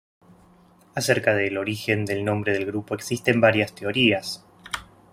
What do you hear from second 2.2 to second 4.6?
nombre del grupo existen varias teorías.